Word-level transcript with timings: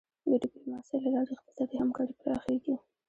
د 0.29 0.31
ډیپلوماسی 0.41 0.97
له 1.03 1.09
لارې 1.15 1.33
اقتصادي 1.35 1.75
همکاري 1.81 2.13
پراخیږي. 2.21 2.75